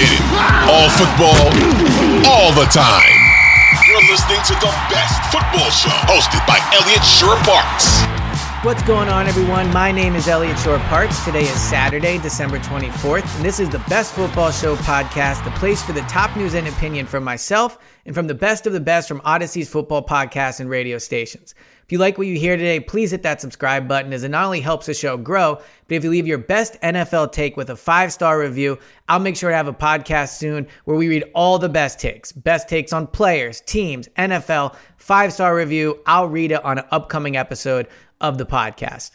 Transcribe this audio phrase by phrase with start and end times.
[0.00, 0.24] Get it.
[0.64, 1.44] All football,
[2.24, 3.20] all the time.
[3.86, 8.19] You're listening to the best football show hosted by Elliot Shorr-Parks.
[8.62, 9.72] What's going on, everyone?
[9.72, 11.24] My name is Elliot Shorr-Parks.
[11.24, 15.82] Today is Saturday, December 24th, and this is the Best Football Show podcast, the place
[15.82, 19.08] for the top news and opinion from myself and from the best of the best
[19.08, 21.54] from Odyssey's football podcasts and radio stations.
[21.86, 24.44] If you like what you hear today, please hit that subscribe button as it not
[24.44, 25.54] only helps the show grow,
[25.88, 29.36] but if you leave your best NFL take with a five star review, I'll make
[29.36, 32.30] sure to have a podcast soon where we read all the best takes.
[32.30, 35.98] Best takes on players, teams, NFL, five star review.
[36.04, 37.88] I'll read it on an upcoming episode
[38.20, 39.12] of the podcast.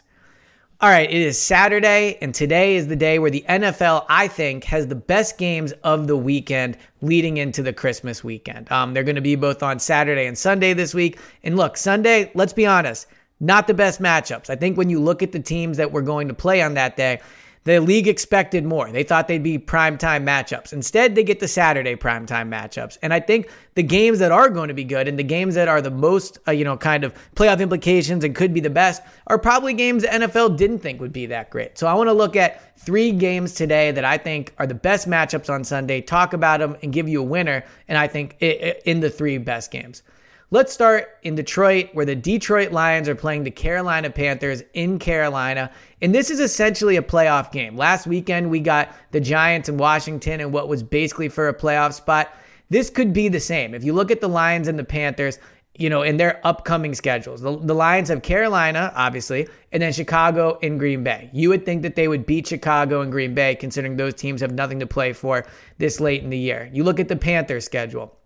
[0.78, 4.64] All right, it is Saturday, and today is the day where the NFL, I think,
[4.64, 8.70] has the best games of the weekend leading into the Christmas weekend.
[8.70, 11.18] Um, they're going to be both on Saturday and Sunday this week.
[11.42, 13.06] And look, Sunday, let's be honest,
[13.40, 14.50] not the best matchups.
[14.50, 16.94] I think when you look at the teams that we're going to play on that
[16.94, 17.20] day,
[17.66, 18.92] the league expected more.
[18.92, 20.72] They thought they'd be primetime matchups.
[20.72, 22.96] Instead, they get the Saturday primetime matchups.
[23.02, 25.66] And I think the games that are going to be good and the games that
[25.66, 29.02] are the most, uh, you know, kind of playoff implications and could be the best
[29.26, 31.76] are probably games the NFL didn't think would be that great.
[31.76, 35.08] So I want to look at three games today that I think are the best
[35.08, 37.64] matchups on Sunday, talk about them, and give you a winner.
[37.88, 40.04] And I think in the three best games.
[40.52, 45.72] Let's start in Detroit, where the Detroit Lions are playing the Carolina Panthers in Carolina.
[46.00, 47.76] And this is essentially a playoff game.
[47.76, 51.94] Last weekend, we got the Giants and Washington and what was basically for a playoff
[51.94, 52.32] spot.
[52.70, 53.74] This could be the same.
[53.74, 55.40] If you look at the Lions and the Panthers,
[55.74, 60.60] you know, in their upcoming schedules, the, the Lions have Carolina, obviously, and then Chicago
[60.62, 61.28] and Green Bay.
[61.32, 64.52] You would think that they would beat Chicago and Green Bay, considering those teams have
[64.52, 65.44] nothing to play for
[65.78, 66.70] this late in the year.
[66.72, 68.16] You look at the Panthers schedule.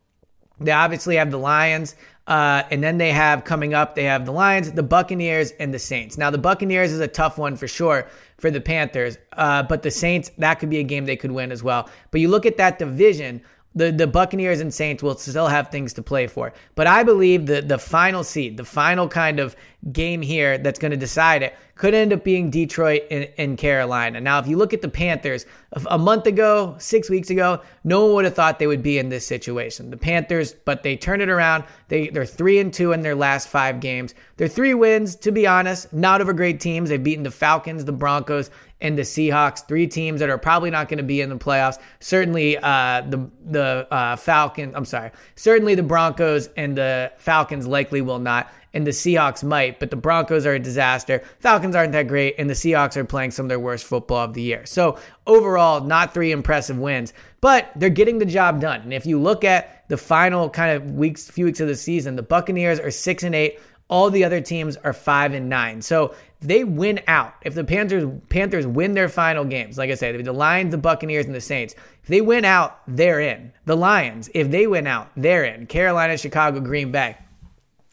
[0.61, 4.33] They obviously have the Lions, uh, and then they have coming up, they have the
[4.33, 6.19] Lions, the Buccaneers, and the Saints.
[6.19, 8.07] Now, the Buccaneers is a tough one for sure
[8.39, 11.51] for the Panthers, uh, but the Saints, that could be a game they could win
[11.51, 11.89] as well.
[12.11, 13.43] But you look at that division,
[13.75, 16.53] the, the Buccaneers and Saints will still have things to play for.
[16.75, 19.55] But I believe the, the final seed, the final kind of
[19.93, 24.21] game here that's going to decide it, could end up being Detroit and, and, Carolina.
[24.21, 25.47] Now, if you look at the Panthers,
[25.87, 29.09] a month ago, six weeks ago, no one would have thought they would be in
[29.09, 29.89] this situation.
[29.89, 31.65] The Panthers, but they turned it around.
[31.89, 34.15] They, they're three and two in their last five games.
[34.37, 36.91] They're three wins, to be honest, not over great teams.
[36.91, 40.89] They've beaten the Falcons, the Broncos, and the Seahawks, three teams that are probably not
[40.89, 41.79] going to be in the playoffs.
[42.01, 44.75] Certainly, uh, the the uh, Falcons.
[44.75, 45.11] I'm sorry.
[45.37, 49.97] Certainly, the Broncos and the Falcons likely will not and the Seahawks might, but the
[49.97, 51.23] Broncos are a disaster.
[51.41, 54.35] Falcons aren't that great, and the Seahawks are playing some of their worst football of
[54.35, 54.65] the year.
[54.67, 58.83] So overall, not three impressive wins, but they're getting the job done.
[58.83, 62.17] And if you look at the final kind of weeks, few weeks of the season,
[62.17, 63.59] the Buccaneers are six and eight.
[63.89, 65.83] All the other teams are five and nine.
[65.83, 67.35] So they win out.
[67.43, 71.27] If the Panthers Panthers win their final games, like I said, the Lions, the Buccaneers,
[71.27, 73.53] and the Saints, if they win out, they're in.
[73.67, 75.67] The Lions, if they win out, they're in.
[75.67, 77.17] Carolina, Chicago, Green Bay.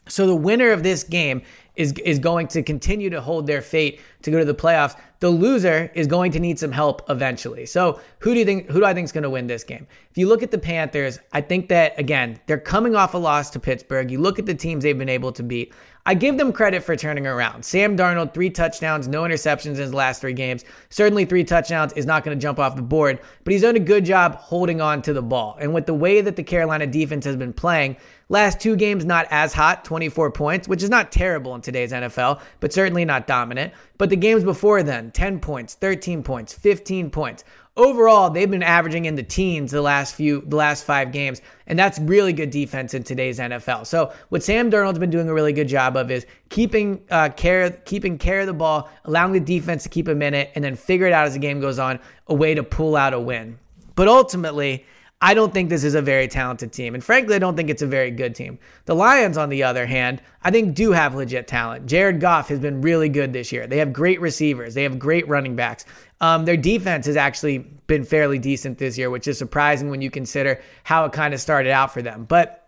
[0.08, 1.42] So the winner of this game
[1.76, 4.98] is is going to continue to hold their fate to go to the playoffs.
[5.20, 7.66] The loser is going to need some help eventually.
[7.66, 9.86] So who do you think who do I think is going to win this game?
[10.10, 13.50] If you look at the Panthers, I think that again, they're coming off a loss
[13.50, 14.10] to Pittsburgh.
[14.10, 15.74] You look at the teams they've been able to beat.
[16.08, 17.66] I give them credit for turning around.
[17.66, 20.64] Sam Darnold, three touchdowns, no interceptions in his last three games.
[20.88, 23.80] Certainly, three touchdowns is not going to jump off the board, but he's done a
[23.80, 25.58] good job holding on to the ball.
[25.60, 27.98] And with the way that the Carolina defense has been playing,
[28.30, 32.40] last two games not as hot, 24 points, which is not terrible in today's NFL,
[32.60, 33.74] but certainly not dominant.
[33.98, 37.44] But the games before then, 10 points, 13 points, 15 points
[37.78, 41.78] overall they've been averaging in the teens the last few the last five games and
[41.78, 43.86] that's really good defense in today's NFL.
[43.86, 47.70] So what Sam Darnold's been doing a really good job of is keeping uh, care
[47.70, 51.06] keeping care of the ball, allowing the defense to keep a minute, and then figure
[51.06, 53.58] it out as the game goes on a way to pull out a win.
[53.94, 54.84] But ultimately,
[55.20, 56.94] I don't think this is a very talented team.
[56.94, 58.58] And frankly, I don't think it's a very good team.
[58.84, 61.86] The Lions, on the other hand, I think do have legit talent.
[61.86, 63.66] Jared Goff has been really good this year.
[63.66, 65.84] They have great receivers, they have great running backs.
[66.20, 70.10] Um, their defense has actually been fairly decent this year, which is surprising when you
[70.10, 72.24] consider how it kind of started out for them.
[72.24, 72.64] But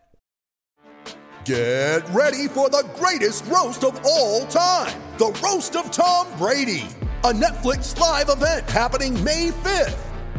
[1.44, 6.86] Get ready for the greatest roast of all time the Roast of Tom Brady,
[7.24, 10.09] a Netflix live event happening May 5th.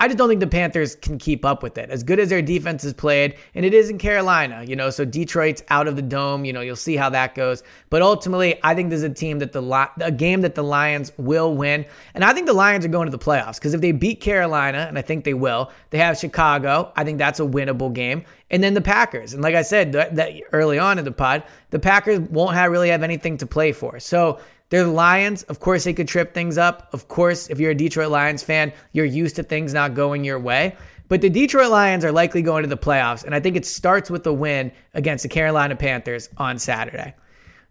[0.00, 1.90] I just don't think the Panthers can keep up with it.
[1.90, 5.04] As good as their defense has played, and it is in Carolina, you know, so
[5.04, 7.64] Detroit's out of the dome, you know, you'll see how that goes.
[7.90, 11.54] But ultimately, I think there's a team that the a game that the Lions will
[11.54, 11.84] win,
[12.14, 14.86] and I think the Lions are going to the playoffs because if they beat Carolina,
[14.88, 16.92] and I think they will, they have Chicago.
[16.94, 19.34] I think that's a winnable game, and then the Packers.
[19.34, 22.70] And like I said that, that early on in the pod, the Packers won't have
[22.70, 23.98] really have anything to play for.
[23.98, 24.38] So
[24.70, 25.42] they're the Lions.
[25.44, 26.88] Of course, they could trip things up.
[26.92, 30.38] Of course, if you're a Detroit Lions fan, you're used to things not going your
[30.38, 30.76] way.
[31.08, 34.10] But the Detroit Lions are likely going to the playoffs, and I think it starts
[34.10, 37.14] with a win against the Carolina Panthers on Saturday.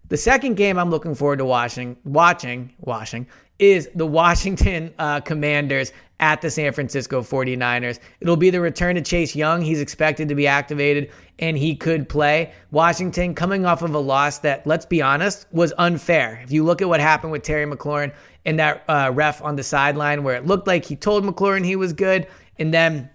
[0.10, 3.28] The second game I'm looking forward to watching, watching, watching,
[3.60, 8.00] is the Washington uh, Commanders at the San Francisco 49ers.
[8.22, 9.62] It'll be the return to Chase Young.
[9.62, 12.54] He's expected to be activated and he could play.
[12.72, 16.40] Washington coming off of a loss that, let's be honest, was unfair.
[16.44, 18.14] If you look at what happened with Terry McLaurin
[18.46, 21.76] and that uh, ref on the sideline where it looked like he told McLaurin he
[21.76, 22.28] was good
[22.58, 23.10] and then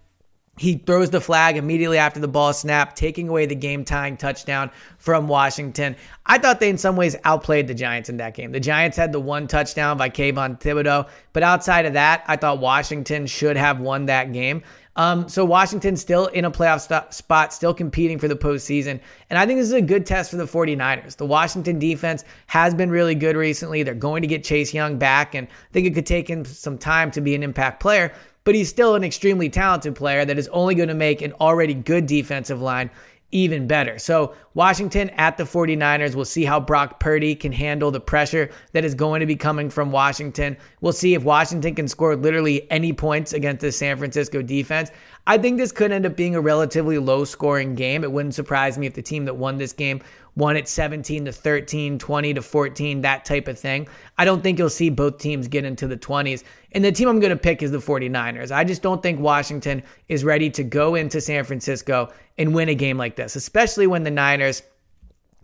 [0.58, 4.70] he throws the flag immediately after the ball snap, taking away the game tying touchdown
[4.98, 5.96] from Washington.
[6.26, 8.52] I thought they, in some ways, outplayed the Giants in that game.
[8.52, 12.60] The Giants had the one touchdown by Kayvon Thibodeaux, but outside of that, I thought
[12.60, 14.62] Washington should have won that game.
[14.94, 19.00] Um, so Washington's still in a playoff st- spot, still competing for the postseason.
[19.30, 21.16] And I think this is a good test for the 49ers.
[21.16, 23.82] The Washington defense has been really good recently.
[23.82, 26.76] They're going to get Chase Young back, and I think it could take him some
[26.76, 28.12] time to be an impact player
[28.44, 31.74] but he's still an extremely talented player that is only going to make an already
[31.74, 32.90] good defensive line
[33.30, 33.98] even better.
[33.98, 38.84] So, Washington at the 49ers, we'll see how Brock Purdy can handle the pressure that
[38.84, 40.56] is going to be coming from Washington.
[40.80, 44.90] We'll see if Washington can score literally any points against the San Francisco defense.
[45.26, 48.02] I think this could end up being a relatively low scoring game.
[48.02, 50.02] It wouldn't surprise me if the team that won this game
[50.34, 53.86] won it 17 to 13, 20 to 14, that type of thing.
[54.18, 56.42] I don't think you'll see both teams get into the 20s.
[56.72, 58.50] And the team I'm going to pick is the 49ers.
[58.50, 62.74] I just don't think Washington is ready to go into San Francisco and win a
[62.74, 64.41] game like this, especially when the Niners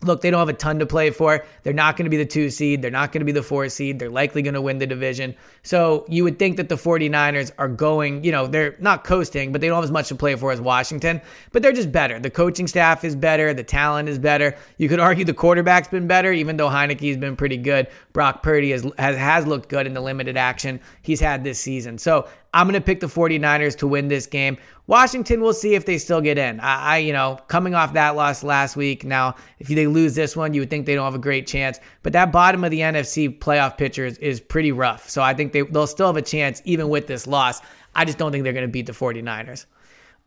[0.01, 1.43] Look, they don't have a ton to play for.
[1.63, 2.81] They're not going to be the two seed.
[2.81, 3.99] They're not going to be the four seed.
[3.99, 5.35] They're likely going to win the division.
[5.63, 9.59] So you would think that the 49ers are going, you know, they're not coasting, but
[9.59, 11.19] they don't have as much to play for as Washington.
[11.51, 12.17] But they're just better.
[12.17, 13.53] The coaching staff is better.
[13.53, 14.55] The talent is better.
[14.77, 17.87] You could argue the quarterback's been better, even though Heinicke's been pretty good.
[18.13, 21.97] Brock Purdy has, has, has looked good in the limited action he's had this season.
[21.97, 24.57] So I'm going to pick the 49ers to win this game.
[24.87, 26.59] Washington, we'll see if they still get in.
[26.59, 30.35] I, I, you know, coming off that loss last week, now if they lose this
[30.35, 31.79] one, you would think they don't have a great chance.
[32.01, 35.07] But that bottom of the NFC playoff picture is, is pretty rough.
[35.09, 37.61] So I think they, they'll still have a chance even with this loss.
[37.93, 39.65] I just don't think they're going to beat the 49ers.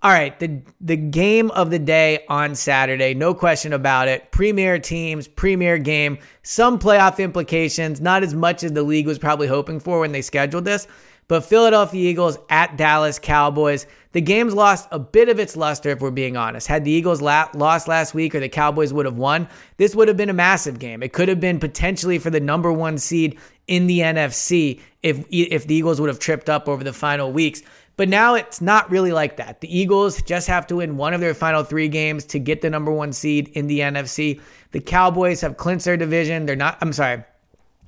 [0.04, 4.32] All right, the the game of the day on Saturday, no question about it.
[4.32, 9.46] Premier teams, premier game, some playoff implications, not as much as the league was probably
[9.46, 10.88] hoping for when they scheduled this.
[11.32, 13.86] But Philadelphia Eagles at Dallas Cowboys.
[14.12, 16.66] The game's lost a bit of its luster, if we're being honest.
[16.66, 19.48] Had the Eagles la- lost last week or the Cowboys would have won,
[19.78, 21.02] this would have been a massive game.
[21.02, 25.66] It could have been potentially for the number one seed in the NFC if, if
[25.66, 27.62] the Eagles would have tripped up over the final weeks.
[27.96, 29.62] But now it's not really like that.
[29.62, 32.68] The Eagles just have to win one of their final three games to get the
[32.68, 34.38] number one seed in the NFC.
[34.72, 36.44] The Cowboys have clinched their division.
[36.44, 37.24] They're not, I'm sorry,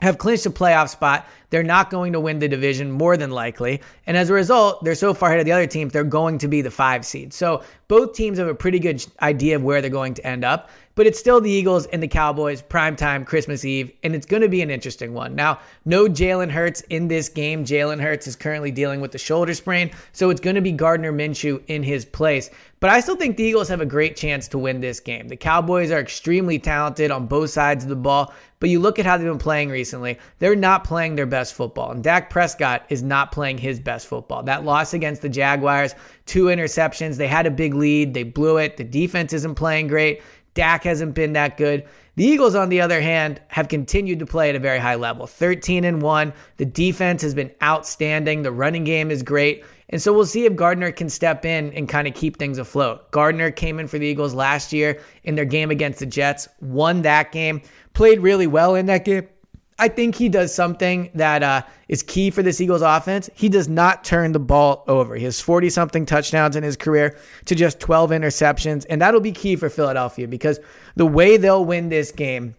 [0.01, 1.27] have clinched a playoff spot.
[1.51, 3.81] They're not going to win the division more than likely.
[4.07, 6.49] And as a result, they're so far ahead of the other teams, they're going to
[6.49, 7.33] be the five seed.
[7.33, 10.69] So both teams have a pretty good idea of where they're going to end up
[10.95, 14.43] but it's still the Eagles and the Cowboys, prime time, Christmas Eve, and it's going
[14.43, 15.35] to be an interesting one.
[15.35, 17.65] Now, no Jalen Hurts in this game.
[17.65, 21.13] Jalen Hurts is currently dealing with the shoulder sprain, so it's going to be Gardner
[21.13, 22.51] Minshew in his place.
[22.81, 25.29] But I still think the Eagles have a great chance to win this game.
[25.29, 29.07] The Cowboys are extremely talented on both sides of the ball, but you look at
[29.07, 31.91] how they've been playing recently, they're not playing their best football.
[31.93, 34.43] And Dak Prescott is not playing his best football.
[34.43, 35.95] That loss against the Jaguars,
[36.27, 38.77] two interceptions, they had a big lead, they blew it.
[38.77, 40.23] The defense isn't playing great.
[40.55, 41.85] Dak hasn't been that good.
[42.17, 45.27] The Eagles, on the other hand, have continued to play at a very high level
[45.27, 46.33] 13 and 1.
[46.59, 48.43] The defense has been outstanding.
[48.43, 49.65] The running game is great.
[49.89, 53.11] And so we'll see if Gardner can step in and kind of keep things afloat.
[53.11, 57.03] Gardner came in for the Eagles last year in their game against the Jets, won
[57.03, 57.61] that game,
[57.93, 59.29] played really well in that game.
[59.79, 63.29] I think he does something that uh, is key for this Eagles offense.
[63.35, 65.17] He does not turn the ball over.
[65.17, 68.87] He has 40 something touchdowns in his career to just 12 interceptions.
[68.89, 70.61] And that'll be key for Philadelphia because
[70.95, 72.55] the way they'll win this game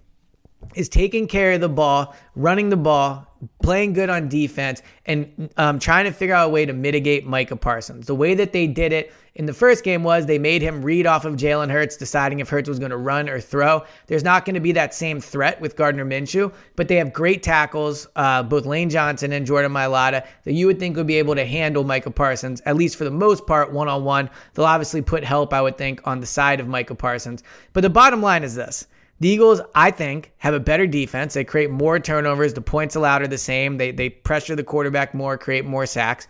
[0.73, 3.27] is taking care of the ball, running the ball,
[3.61, 7.55] playing good on defense, and um, trying to figure out a way to mitigate Micah
[7.55, 8.07] Parsons.
[8.07, 11.05] The way that they did it in the first game was they made him read
[11.05, 13.83] off of Jalen Hurts, deciding if Hurts was going to run or throw.
[14.07, 17.43] There's not going to be that same threat with Gardner Minshew, but they have great
[17.43, 21.35] tackles, uh, both Lane Johnson and Jordan Mailata, that you would think would be able
[21.35, 24.29] to handle Micah Parsons, at least for the most part, one on one.
[24.53, 27.43] They'll obviously put help, I would think, on the side of Micah Parsons.
[27.73, 28.87] But the bottom line is this
[29.19, 31.33] the Eagles, I think, have a better defense.
[31.33, 32.53] They create more turnovers.
[32.53, 33.77] The points allowed are the same.
[33.77, 36.27] They, they pressure the quarterback more, create more sacks.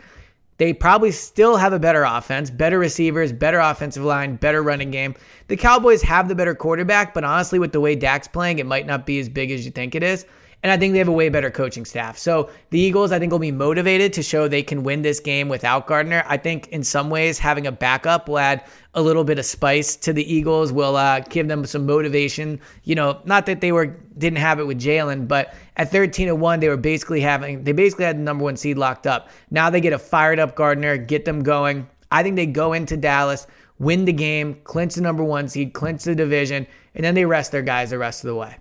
[0.58, 5.16] They probably still have a better offense, better receivers, better offensive line, better running game.
[5.48, 8.86] The Cowboys have the better quarterback, but honestly, with the way Dak's playing, it might
[8.86, 10.26] not be as big as you think it is.
[10.66, 12.18] And I think they have a way better coaching staff.
[12.18, 15.48] So the Eagles, I think, will be motivated to show they can win this game
[15.48, 16.24] without Gardner.
[16.26, 19.96] I think in some ways, having a backup will add a little bit of spice
[19.98, 22.60] to the Eagles, will uh, give them some motivation.
[22.84, 23.86] You know, not that they were
[24.18, 27.72] didn't have it with Jalen, but at 13 and 1, they were basically having they
[27.72, 29.30] basically had the number one seed locked up.
[29.52, 31.88] Now they get a fired up Gardner, get them going.
[32.12, 33.46] I think they go into Dallas,
[33.78, 37.52] win the game, clinch the number one seed, clinch the division, and then they rest
[37.52, 38.58] their guys the rest of the way.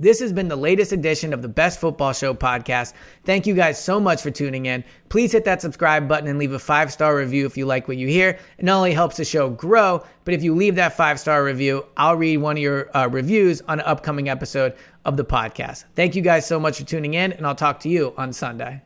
[0.00, 2.92] This has been the latest edition of the Best Football Show podcast.
[3.24, 4.84] Thank you guys so much for tuning in.
[5.08, 7.96] Please hit that subscribe button and leave a five star review if you like what
[7.96, 8.38] you hear.
[8.58, 11.84] It not only helps the show grow, but if you leave that five star review,
[11.96, 14.74] I'll read one of your uh, reviews on an upcoming episode
[15.04, 15.84] of the podcast.
[15.96, 18.82] Thank you guys so much for tuning in, and I'll talk to you on Sunday.